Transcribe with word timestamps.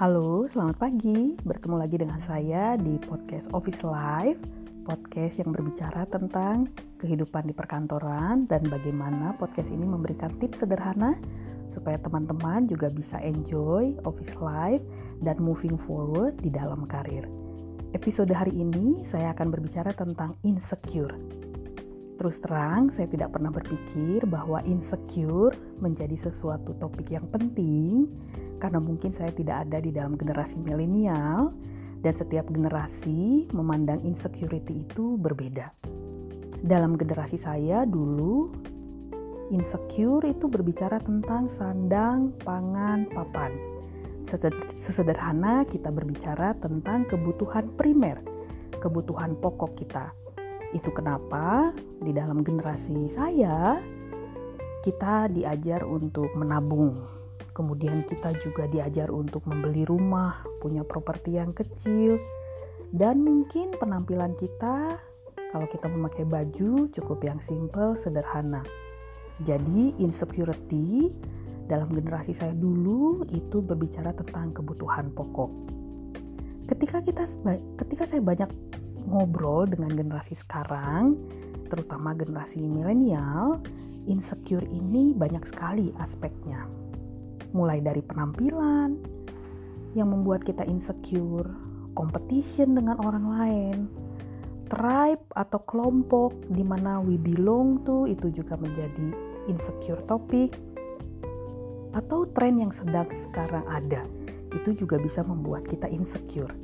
Halo, 0.00 0.48
selamat 0.48 0.80
pagi. 0.80 1.36
Bertemu 1.44 1.76
lagi 1.76 2.00
dengan 2.00 2.16
saya 2.24 2.72
di 2.80 2.96
podcast 2.96 3.52
Office 3.52 3.84
Life, 3.84 4.40
podcast 4.80 5.44
yang 5.44 5.52
berbicara 5.52 6.08
tentang 6.08 6.72
kehidupan 6.96 7.44
di 7.44 7.52
perkantoran 7.52 8.48
dan 8.48 8.64
bagaimana 8.72 9.36
podcast 9.36 9.68
ini 9.68 9.84
memberikan 9.84 10.32
tips 10.40 10.64
sederhana 10.64 11.20
supaya 11.68 12.00
teman-teman 12.00 12.64
juga 12.64 12.88
bisa 12.88 13.20
enjoy 13.20 13.92
office 14.08 14.40
life 14.40 14.80
dan 15.20 15.36
moving 15.36 15.76
forward 15.76 16.32
di 16.40 16.48
dalam 16.48 16.88
karir. 16.88 17.28
Episode 17.92 18.32
hari 18.32 18.56
ini 18.56 19.04
saya 19.04 19.36
akan 19.36 19.52
berbicara 19.52 19.92
tentang 19.92 20.32
insecure. 20.48 21.12
Terus 22.16 22.40
terang, 22.40 22.88
saya 22.88 23.04
tidak 23.04 23.36
pernah 23.36 23.52
berpikir 23.52 24.24
bahwa 24.24 24.64
insecure 24.64 25.52
menjadi 25.76 26.16
sesuatu 26.16 26.72
topik 26.80 27.12
yang 27.12 27.28
penting 27.28 28.08
karena 28.60 28.78
mungkin 28.78 29.10
saya 29.10 29.32
tidak 29.32 29.66
ada 29.66 29.80
di 29.80 29.90
dalam 29.90 30.14
generasi 30.20 30.60
milenial 30.60 31.50
dan 32.04 32.12
setiap 32.12 32.52
generasi 32.52 33.48
memandang 33.56 34.04
insecurity 34.04 34.84
itu 34.84 35.16
berbeda. 35.16 35.72
Dalam 36.60 37.00
generasi 37.00 37.40
saya 37.40 37.88
dulu 37.88 38.52
insecure 39.48 40.28
itu 40.28 40.46
berbicara 40.46 41.00
tentang 41.00 41.48
sandang, 41.48 42.36
pangan, 42.44 43.08
papan. 43.10 43.56
Sesederhana 44.76 45.64
kita 45.64 45.88
berbicara 45.88 46.52
tentang 46.60 47.08
kebutuhan 47.08 47.72
primer, 47.74 48.20
kebutuhan 48.78 49.34
pokok 49.40 49.72
kita 49.74 50.12
itu 50.70 50.90
kenapa 50.94 51.74
di 51.98 52.14
dalam 52.14 52.46
generasi 52.46 53.10
saya 53.10 53.82
kita 54.80 55.28
diajar 55.28 55.84
untuk 55.84 56.30
menabung. 56.38 57.19
Kemudian 57.50 58.06
kita 58.06 58.34
juga 58.38 58.70
diajar 58.70 59.10
untuk 59.10 59.44
membeli 59.46 59.84
rumah, 59.84 60.42
punya 60.62 60.86
properti 60.86 61.36
yang 61.36 61.50
kecil. 61.50 62.16
Dan 62.90 63.22
mungkin 63.22 63.74
penampilan 63.78 64.34
kita 64.34 64.98
kalau 65.50 65.66
kita 65.66 65.90
memakai 65.90 66.22
baju 66.22 66.86
cukup 66.94 67.26
yang 67.26 67.42
simple, 67.42 67.98
sederhana. 67.98 68.62
Jadi 69.42 69.98
insecurity 69.98 71.10
dalam 71.66 71.90
generasi 71.90 72.34
saya 72.34 72.54
dulu 72.54 73.26
itu 73.30 73.58
berbicara 73.62 74.14
tentang 74.14 74.54
kebutuhan 74.54 75.10
pokok. 75.10 75.50
Ketika 76.70 77.02
kita 77.02 77.26
ketika 77.78 78.06
saya 78.06 78.22
banyak 78.22 78.50
ngobrol 79.10 79.66
dengan 79.66 79.90
generasi 79.90 80.38
sekarang, 80.38 81.18
terutama 81.66 82.14
generasi 82.14 82.62
milenial, 82.62 83.58
insecure 84.06 84.66
ini 84.70 85.10
banyak 85.14 85.42
sekali 85.46 85.90
aspeknya. 85.98 86.79
Mulai 87.50 87.82
dari 87.82 88.02
penampilan 88.04 88.94
yang 89.98 90.08
membuat 90.10 90.46
kita 90.46 90.62
insecure, 90.66 91.50
competition 91.98 92.78
dengan 92.78 93.02
orang 93.02 93.26
lain, 93.26 93.76
tribe 94.70 95.22
atau 95.34 95.58
kelompok 95.66 96.30
di 96.46 96.62
mana 96.62 97.02
we 97.02 97.18
belong 97.18 97.82
to 97.82 98.06
itu 98.06 98.30
juga 98.30 98.54
menjadi 98.54 99.10
insecure 99.50 99.98
topik 100.06 100.54
atau 101.90 102.22
tren 102.30 102.62
yang 102.62 102.70
sedang 102.70 103.10
sekarang 103.10 103.66
ada. 103.66 104.06
Itu 104.54 104.74
juga 104.78 104.98
bisa 105.02 105.26
membuat 105.26 105.66
kita 105.66 105.90
insecure. 105.90 106.54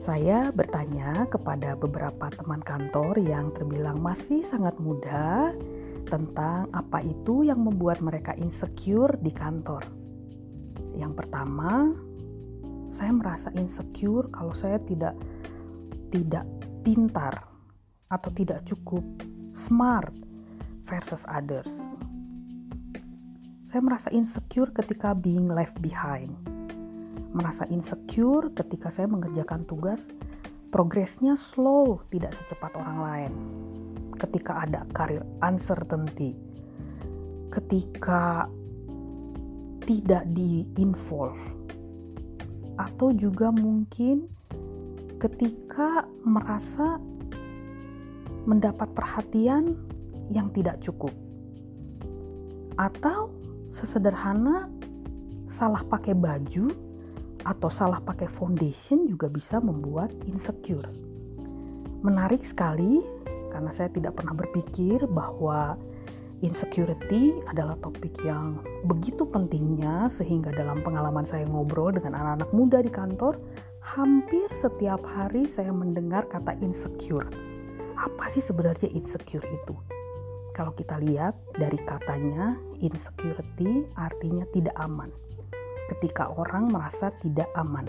Saya 0.00 0.50
bertanya 0.50 1.30
kepada 1.30 1.78
beberapa 1.78 2.26
teman 2.32 2.58
kantor 2.58 3.22
yang 3.22 3.54
terbilang 3.54 4.02
masih 4.02 4.42
sangat 4.42 4.74
muda 4.82 5.54
tentang 6.06 6.70
apa 6.74 7.02
itu 7.02 7.46
yang 7.46 7.62
membuat 7.62 8.02
mereka 8.02 8.34
insecure 8.38 9.16
di 9.20 9.30
kantor. 9.30 9.86
Yang 10.94 11.12
pertama, 11.24 11.90
saya 12.92 13.12
merasa 13.16 13.48
insecure 13.56 14.28
kalau 14.28 14.52
saya 14.52 14.78
tidak 14.82 15.16
tidak 16.12 16.44
pintar 16.84 17.48
atau 18.12 18.30
tidak 18.34 18.62
cukup 18.68 19.02
smart 19.52 20.12
versus 20.84 21.24
others. 21.30 21.88
Saya 23.64 23.80
merasa 23.80 24.12
insecure 24.12 24.68
ketika 24.76 25.16
being 25.16 25.48
left 25.48 25.80
behind 25.80 26.36
merasa 27.32 27.64
insecure 27.72 28.52
ketika 28.52 28.92
saya 28.92 29.08
mengerjakan 29.08 29.64
tugas 29.64 30.12
progresnya 30.68 31.36
slow, 31.36 32.04
tidak 32.12 32.36
secepat 32.36 32.76
orang 32.76 32.98
lain. 33.00 33.32
Ketika 34.22 34.62
ada 34.62 34.86
karir 34.94 35.26
uncertainty, 35.42 36.38
ketika 37.50 38.46
tidak 39.82 40.22
di-involve, 40.30 41.42
atau 42.78 43.10
juga 43.10 43.50
mungkin 43.50 44.30
ketika 45.18 46.06
merasa 46.22 47.02
mendapat 48.46 48.94
perhatian 48.94 49.74
yang 50.30 50.54
tidak 50.54 50.78
cukup, 50.78 51.10
atau 52.78 53.34
sesederhana 53.74 54.70
salah 55.50 55.82
pakai 55.82 56.14
baju 56.14 56.70
atau 57.42 57.68
salah 57.68 57.98
pakai 57.98 58.30
foundation 58.30 59.02
juga 59.10 59.26
bisa 59.26 59.58
membuat 59.58 60.14
insecure. 60.30 60.86
Menarik 62.06 62.46
sekali 62.46 63.02
karena 63.52 63.68
saya 63.68 63.92
tidak 63.92 64.16
pernah 64.16 64.32
berpikir 64.32 65.04
bahwa 65.04 65.76
insecurity 66.40 67.36
adalah 67.52 67.76
topik 67.78 68.16
yang 68.24 68.58
begitu 68.88 69.28
pentingnya 69.28 70.08
sehingga 70.08 70.50
dalam 70.50 70.80
pengalaman 70.80 71.28
saya 71.28 71.44
ngobrol 71.44 71.92
dengan 71.92 72.16
anak-anak 72.16 72.50
muda 72.56 72.78
di 72.80 72.88
kantor, 72.88 73.36
hampir 73.84 74.48
setiap 74.56 75.04
hari 75.04 75.44
saya 75.44 75.70
mendengar 75.70 76.26
kata 76.26 76.56
insecure. 76.64 77.28
Apa 77.94 78.32
sih 78.32 78.40
sebenarnya 78.40 78.88
insecure 78.90 79.44
itu? 79.52 79.76
Kalau 80.52 80.72
kita 80.72 80.96
lihat 80.98 81.36
dari 81.54 81.78
katanya, 81.80 82.56
insecurity 82.82 83.86
artinya 83.94 84.44
tidak 84.50 84.76
aman 84.80 85.12
ketika 85.92 86.32
orang 86.32 86.72
merasa 86.72 87.12
tidak 87.20 87.52
aman. 87.52 87.84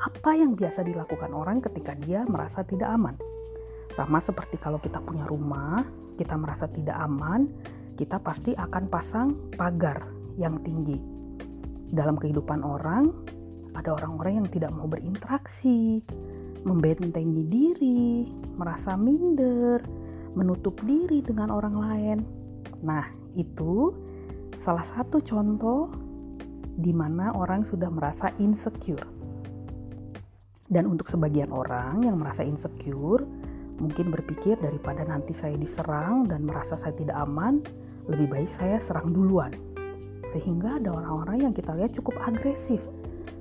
Apa 0.00 0.32
yang 0.38 0.56
biasa 0.56 0.86
dilakukan 0.86 1.34
orang 1.34 1.60
ketika 1.60 1.92
dia 1.98 2.24
merasa 2.24 2.64
tidak 2.64 2.88
aman? 2.88 3.18
Sama 3.90 4.22
seperti 4.22 4.56
kalau 4.56 4.78
kita 4.78 5.02
punya 5.02 5.26
rumah, 5.26 5.82
kita 6.14 6.38
merasa 6.38 6.70
tidak 6.70 6.94
aman, 6.98 7.50
kita 7.98 8.22
pasti 8.22 8.54
akan 8.54 8.84
pasang 8.86 9.28
pagar 9.58 10.06
yang 10.38 10.62
tinggi. 10.62 10.96
Dalam 11.90 12.14
kehidupan 12.14 12.62
orang, 12.62 13.10
ada 13.74 13.94
orang-orang 13.98 14.42
yang 14.44 14.48
tidak 14.48 14.70
mau 14.70 14.86
berinteraksi, 14.86 16.02
membentengi 16.62 17.42
diri, 17.46 18.30
merasa 18.54 18.94
minder, 18.94 19.82
menutup 20.38 20.78
diri 20.86 21.24
dengan 21.24 21.50
orang 21.50 21.74
lain. 21.74 22.18
Nah, 22.86 23.04
itu 23.34 23.90
salah 24.60 24.84
satu 24.84 25.18
contoh 25.18 25.90
di 26.80 26.92
mana 26.94 27.34
orang 27.34 27.66
sudah 27.66 27.90
merasa 27.90 28.30
insecure. 28.38 29.04
Dan 30.70 30.86
untuk 30.86 31.10
sebagian 31.10 31.50
orang 31.50 32.06
yang 32.06 32.14
merasa 32.14 32.46
insecure, 32.46 33.26
mungkin 33.80 34.12
berpikir 34.12 34.60
daripada 34.60 35.02
nanti 35.02 35.32
saya 35.32 35.56
diserang 35.56 36.28
dan 36.28 36.44
merasa 36.44 36.76
saya 36.76 36.92
tidak 36.92 37.16
aman, 37.16 37.64
lebih 38.06 38.28
baik 38.28 38.50
saya 38.50 38.76
serang 38.76 39.10
duluan. 39.10 39.50
Sehingga 40.28 40.76
ada 40.76 40.92
orang-orang 40.94 41.50
yang 41.50 41.54
kita 41.56 41.72
lihat 41.72 41.96
cukup 41.96 42.20
agresif, 42.20 42.84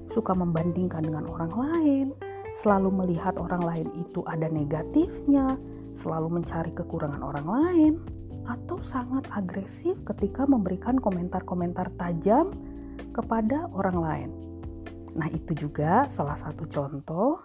suka 0.07 0.31
membandingkan 0.31 1.03
dengan 1.03 1.27
orang 1.27 1.51
lain, 1.51 2.07
selalu 2.55 2.89
melihat 2.89 3.35
orang 3.37 3.61
lain 3.61 3.87
itu 3.99 4.23
ada 4.25 4.47
negatifnya, 4.47 5.59
selalu 5.91 6.41
mencari 6.41 6.71
kekurangan 6.71 7.21
orang 7.21 7.47
lain, 7.47 7.93
atau 8.49 8.81
sangat 8.81 9.27
agresif 9.35 9.99
ketika 10.07 10.47
memberikan 10.49 10.97
komentar-komentar 10.97 11.93
tajam 11.99 12.55
kepada 13.13 13.69
orang 13.75 13.97
lain. 13.99 14.29
Nah, 15.13 15.29
itu 15.29 15.53
juga 15.67 16.09
salah 16.09 16.37
satu 16.37 16.65
contoh 16.65 17.37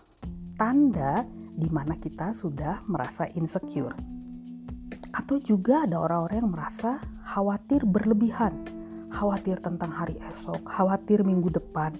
tanda 0.54 1.26
di 1.54 1.70
mana 1.70 1.94
kita 1.94 2.34
sudah 2.34 2.82
merasa 2.90 3.30
insecure. 3.38 3.94
Atau 5.14 5.38
juga 5.38 5.86
ada 5.86 6.02
orang-orang 6.02 6.42
yang 6.42 6.52
merasa 6.52 6.98
khawatir 7.22 7.86
berlebihan, 7.86 8.66
khawatir 9.14 9.62
tentang 9.62 9.94
hari 9.94 10.18
esok, 10.34 10.66
khawatir 10.66 11.22
minggu 11.22 11.54
depan, 11.54 11.94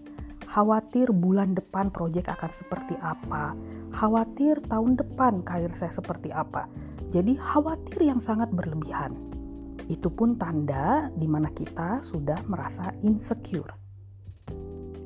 khawatir 0.51 1.15
bulan 1.15 1.55
depan 1.55 1.95
proyek 1.95 2.31
akan 2.31 2.51
seperti 2.51 2.99
apa, 2.99 3.55
khawatir 3.95 4.59
tahun 4.67 4.99
depan 4.99 5.47
karir 5.47 5.71
saya 5.79 5.95
seperti 5.95 6.35
apa. 6.35 6.67
Jadi 7.15 7.39
khawatir 7.39 8.03
yang 8.03 8.19
sangat 8.19 8.51
berlebihan. 8.51 9.15
Itu 9.87 10.11
pun 10.11 10.35
tanda 10.35 11.07
di 11.15 11.31
mana 11.31 11.53
kita 11.55 12.03
sudah 12.03 12.43
merasa 12.51 12.91
insecure. 13.07 13.71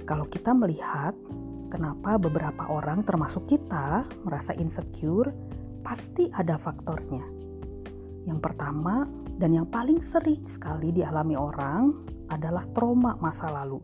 Kalau 0.08 0.24
kita 0.24 0.56
melihat 0.56 1.12
kenapa 1.68 2.16
beberapa 2.16 2.66
orang 2.68 3.04
termasuk 3.04 3.46
kita 3.48 4.04
merasa 4.24 4.56
insecure, 4.56 5.30
pasti 5.84 6.28
ada 6.32 6.56
faktornya. 6.56 7.24
Yang 8.28 8.40
pertama 8.44 9.08
dan 9.38 9.54
yang 9.54 9.70
paling 9.70 10.02
sering 10.02 10.44
sekali 10.44 10.92
dialami 10.92 11.38
orang 11.38 11.94
adalah 12.28 12.66
trauma 12.76 13.16
masa 13.20 13.48
lalu. 13.48 13.80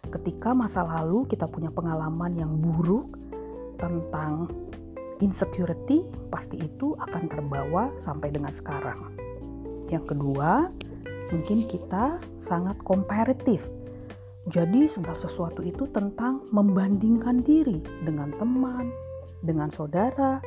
ketika 0.00 0.56
masa 0.56 0.80
lalu 0.80 1.28
kita 1.28 1.44
punya 1.44 1.68
pengalaman 1.68 2.32
yang 2.32 2.56
buruk 2.56 3.20
tentang 3.76 4.48
insecurity, 5.20 6.08
pasti 6.32 6.56
itu 6.56 6.96
akan 6.96 7.28
terbawa 7.28 7.92
sampai 8.00 8.32
dengan 8.32 8.48
sekarang. 8.48 9.12
Yang 9.92 10.16
kedua, 10.16 10.72
mungkin 11.28 11.68
kita 11.68 12.16
sangat 12.40 12.80
komparatif. 12.80 13.60
Jadi 14.48 14.88
segala 14.88 15.20
sesuatu 15.20 15.60
itu 15.60 15.84
tentang 15.92 16.48
membandingkan 16.48 17.44
diri 17.44 17.84
dengan 18.00 18.32
teman, 18.40 18.88
dengan 19.44 19.68
saudara, 19.68 20.40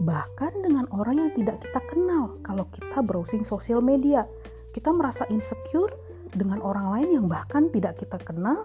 bahkan 0.00 0.54
dengan 0.62 0.86
orang 0.94 1.18
yang 1.26 1.32
tidak 1.34 1.58
kita 1.58 1.80
kenal. 1.90 2.38
Kalau 2.46 2.70
kita 2.70 3.02
browsing 3.02 3.42
sosial 3.42 3.82
media, 3.82 4.22
kita 4.70 4.94
merasa 4.94 5.26
insecure 5.34 5.90
dengan 6.30 6.62
orang 6.62 6.94
lain 6.94 7.08
yang 7.20 7.26
bahkan 7.26 7.66
tidak 7.74 7.98
kita 7.98 8.22
kenal 8.22 8.62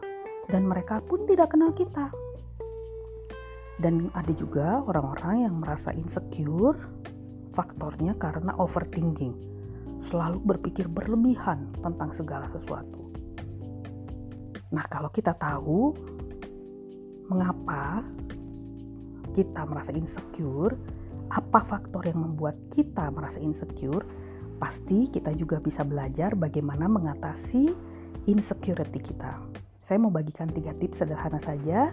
dan 0.54 0.70
mereka 0.70 1.02
pun 1.02 1.26
tidak 1.26 1.50
kenal 1.52 1.74
kita. 1.74 2.14
Dan 3.82 4.14
ada 4.16 4.32
juga 4.32 4.86
orang-orang 4.86 5.50
yang 5.50 5.56
merasa 5.60 5.92
insecure 5.92 6.78
faktornya 7.52 8.16
karena 8.16 8.56
overthinking. 8.56 9.36
Selalu 10.00 10.40
berpikir 10.46 10.88
berlebihan 10.88 11.74
tentang 11.84 12.14
segala 12.16 12.48
sesuatu. 12.48 12.95
Nah, 14.74 14.86
kalau 14.90 15.14
kita 15.14 15.38
tahu 15.38 15.94
mengapa 17.30 18.02
kita 19.36 19.68
merasa 19.68 19.92
insecure, 19.92 20.74
apa 21.28 21.60
faktor 21.66 22.08
yang 22.08 22.24
membuat 22.24 22.56
kita 22.72 23.12
merasa 23.12 23.44
insecure, 23.44 24.08
pasti 24.56 25.12
kita 25.12 25.36
juga 25.36 25.60
bisa 25.60 25.84
belajar 25.84 26.38
bagaimana 26.40 26.88
mengatasi 26.88 27.76
insecurity 28.30 29.04
kita. 29.04 29.36
Saya 29.84 30.00
mau 30.00 30.10
bagikan 30.10 30.50
tiga 30.50 30.72
tips 30.74 31.04
sederhana 31.04 31.38
saja 31.38 31.92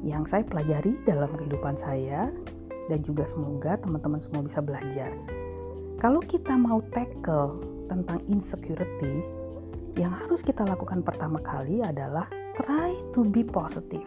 yang 0.00 0.24
saya 0.24 0.42
pelajari 0.42 0.98
dalam 1.04 1.30
kehidupan 1.36 1.76
saya 1.76 2.32
dan 2.88 3.00
juga 3.00 3.24
semoga 3.28 3.76
teman-teman 3.80 4.20
semua 4.20 4.42
bisa 4.44 4.60
belajar. 4.64 5.12
Kalau 6.00 6.20
kita 6.20 6.56
mau 6.58 6.82
tackle 6.92 7.60
tentang 7.88 8.18
insecurity, 8.28 9.43
yang 9.94 10.10
harus 10.10 10.42
kita 10.42 10.66
lakukan 10.66 11.06
pertama 11.06 11.38
kali 11.38 11.78
adalah 11.78 12.26
try 12.58 12.90
to 13.14 13.22
be 13.22 13.46
positive. 13.46 14.06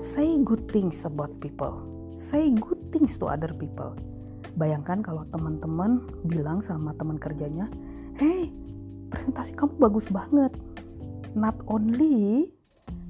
Say 0.00 0.40
good 0.40 0.70
things 0.72 1.04
about 1.04 1.36
people. 1.44 1.84
Say 2.16 2.54
good 2.54 2.80
things 2.94 3.20
to 3.20 3.28
other 3.28 3.52
people. 3.52 3.92
Bayangkan 4.54 5.02
kalau 5.02 5.26
teman-teman 5.34 5.98
bilang 6.24 6.62
sama 6.62 6.94
teman 6.94 7.18
kerjanya, 7.18 7.66
"Hey, 8.14 8.54
presentasi 9.10 9.58
kamu 9.58 9.76
bagus 9.82 10.06
banget." 10.08 10.54
Not 11.34 11.58
only 11.66 12.54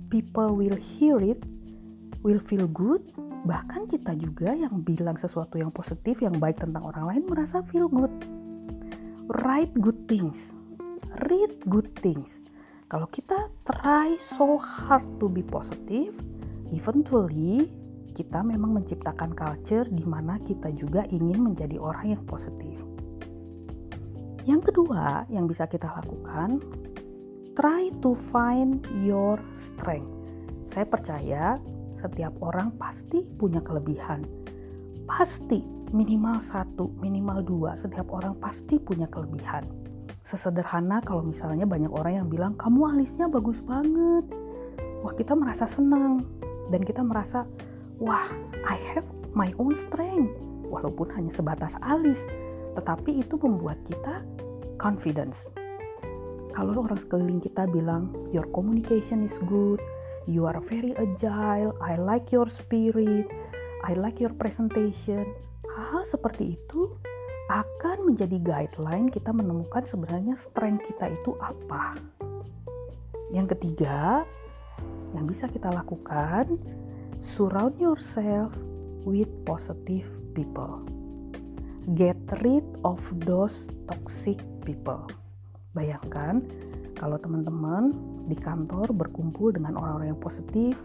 people 0.09 0.57
will 0.57 0.79
hear 0.81 1.21
it, 1.21 1.45
will 2.25 2.41
feel 2.41 2.65
good, 2.65 3.05
bahkan 3.45 3.85
kita 3.85 4.17
juga 4.17 4.57
yang 4.57 4.81
bilang 4.81 5.21
sesuatu 5.21 5.61
yang 5.61 5.69
positif, 5.69 6.25
yang 6.25 6.41
baik 6.41 6.57
tentang 6.57 6.89
orang 6.89 7.13
lain 7.13 7.23
merasa 7.29 7.61
feel 7.69 7.93
good. 7.93 8.11
Write 9.29 9.77
good 9.77 10.09
things, 10.09 10.57
read 11.31 11.63
good 11.71 11.91
things. 12.03 12.43
Kalau 12.91 13.09
kita 13.11 13.51
try 13.67 14.15
so 14.21 14.61
hard 14.61 15.07
to 15.19 15.27
be 15.27 15.43
positive, 15.43 16.15
eventually 16.71 17.67
kita 18.15 18.47
memang 18.47 18.79
menciptakan 18.79 19.35
culture 19.35 19.91
di 19.91 20.07
mana 20.07 20.39
kita 20.39 20.71
juga 20.71 21.03
ingin 21.11 21.51
menjadi 21.51 21.77
orang 21.83 22.15
yang 22.15 22.23
positif. 22.23 22.79
Yang 24.45 24.71
kedua 24.71 25.27
yang 25.33 25.51
bisa 25.51 25.67
kita 25.67 25.91
lakukan, 25.91 26.63
try 27.59 27.91
to 28.05 28.15
find 28.15 28.85
your 29.03 29.41
strength. 29.59 30.11
Saya 30.71 30.87
percaya 30.87 31.59
setiap 31.97 32.39
orang 32.45 32.75
pasti 32.79 33.25
punya 33.25 33.65
kelebihan. 33.65 34.23
Pasti 35.09 35.63
minimal 35.91 36.43
satu, 36.43 36.91
minimal 37.01 37.43
dua, 37.43 37.71
setiap 37.79 38.11
orang 38.15 38.39
pasti 38.39 38.79
punya 38.79 39.07
kelebihan. 39.11 39.84
Sesederhana 40.25 41.05
kalau 41.05 41.21
misalnya 41.21 41.69
banyak 41.69 41.93
orang 41.93 42.25
yang 42.25 42.29
bilang, 42.33 42.57
kamu 42.57 42.97
alisnya 42.97 43.29
bagus 43.29 43.61
banget. 43.61 44.25
Wah 45.05 45.13
kita 45.13 45.37
merasa 45.37 45.69
senang. 45.69 46.25
Dan 46.73 46.81
kita 46.81 47.05
merasa, 47.05 47.45
wah 48.01 48.33
I 48.65 48.81
have 48.97 49.05
my 49.37 49.53
own 49.61 49.77
strength. 49.77 50.33
Walaupun 50.65 51.13
hanya 51.13 51.29
sebatas 51.29 51.77
alis. 51.85 52.25
Tetapi 52.73 53.21
itu 53.21 53.37
membuat 53.37 53.85
kita 53.85 54.25
confidence. 54.81 55.53
Kalau 56.57 56.73
orang 56.89 56.97
sekeliling 56.97 57.45
kita 57.45 57.69
bilang, 57.69 58.09
your 58.33 58.49
communication 58.49 59.21
is 59.21 59.37
good, 59.45 59.77
you 60.25 60.49
are 60.49 60.57
very 60.65 60.97
agile, 60.97 61.77
I 61.85 62.01
like 62.01 62.33
your 62.33 62.47
spirit, 62.49 63.29
I 63.85 63.93
like 63.93 64.25
your 64.25 64.33
presentation. 64.33 65.29
Hal-hal 65.69 66.07
seperti 66.07 66.57
itu 66.57 66.95
akan 67.45 68.09
menjadi 68.09 68.41
guideline 68.41 69.13
kita 69.13 69.29
menemukan 69.29 69.85
sebenarnya 69.85 70.33
strength 70.33 70.89
kita 70.89 71.13
itu 71.13 71.37
apa. 71.37 72.01
Yang 73.29 73.57
ketiga, 73.59 74.25
yang 75.13 75.29
bisa 75.29 75.53
kita 75.53 75.69
lakukan, 75.69 76.57
surround 77.21 77.77
yourself 77.77 78.55
with 79.05 79.29
positive 79.45 80.09
people. 80.33 80.89
Get 81.93 82.17
rid 82.41 82.65
of 82.81 83.05
those 83.29 83.69
toxic 83.85 84.41
people. 84.65 85.05
Bayangkan 85.77 86.41
kalau 86.97 87.21
teman-teman 87.21 87.93
di 88.25 88.41
kantor 88.41 88.97
berkumpul 88.97 89.53
dengan 89.53 89.77
orang-orang 89.77 90.17
yang 90.17 90.23
positif, 90.23 90.81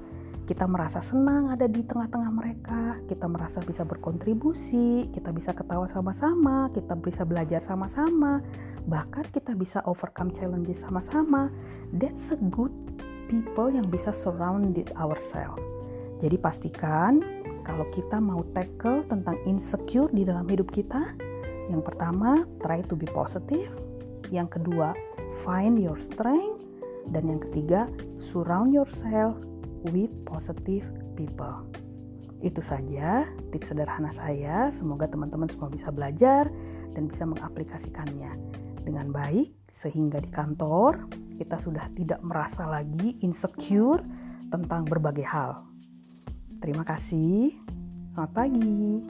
kita 0.49 0.65
merasa 0.65 0.97
senang 0.97 1.53
ada 1.53 1.69
di 1.69 1.85
tengah-tengah 1.85 2.31
mereka, 2.33 2.97
kita 3.05 3.29
merasa 3.29 3.61
bisa 3.61 3.85
berkontribusi, 3.85 5.05
kita 5.13 5.29
bisa 5.29 5.53
ketawa 5.53 5.85
sama-sama, 5.85 6.73
kita 6.73 6.97
bisa 6.97 7.21
belajar 7.21 7.61
sama-sama, 7.61 8.41
bahkan 8.89 9.29
kita 9.29 9.53
bisa 9.53 9.85
overcome 9.85 10.33
challenges 10.33 10.81
sama-sama. 10.81 11.53
That's 11.93 12.33
a 12.33 12.41
good 12.41 12.73
people 13.29 13.69
yang 13.69 13.93
bisa 13.93 14.09
surround 14.09 14.73
ourselves. 14.97 15.61
Jadi 16.17 16.41
pastikan 16.41 17.21
kalau 17.61 17.85
kita 17.93 18.17
mau 18.17 18.41
tackle 18.49 19.05
tentang 19.05 19.37
insecure 19.45 20.09
di 20.09 20.25
dalam 20.25 20.49
hidup 20.49 20.73
kita, 20.73 21.13
yang 21.69 21.85
pertama 21.85 22.41
try 22.65 22.81
to 22.89 22.97
be 22.97 23.05
positive, 23.05 23.69
yang 24.33 24.49
kedua 24.49 24.97
find 25.45 25.77
your 25.77 25.93
strength, 25.93 26.65
dan 27.13 27.29
yang 27.29 27.37
ketiga, 27.37 27.85
surround 28.17 28.73
yourself 28.73 29.37
with 29.87 30.11
positive 30.27 30.85
people. 31.15 31.67
Itu 32.39 32.63
saja 32.63 33.27
tips 33.51 33.75
sederhana 33.75 34.11
saya. 34.15 34.71
Semoga 34.71 35.11
teman-teman 35.11 35.51
semua 35.51 35.67
bisa 35.67 35.91
belajar 35.91 36.47
dan 36.95 37.07
bisa 37.07 37.27
mengaplikasikannya 37.27 38.31
dengan 38.83 39.11
baik 39.11 39.53
sehingga 39.67 40.23
di 40.23 40.31
kantor 40.31 41.05
kita 41.37 41.59
sudah 41.59 41.91
tidak 41.93 42.23
merasa 42.23 42.65
lagi 42.65 43.19
insecure 43.21 44.01
tentang 44.49 44.87
berbagai 44.87 45.27
hal. 45.27 45.67
Terima 46.59 46.83
kasih. 46.83 47.53
Selamat 48.15 48.31
pagi. 48.35 49.05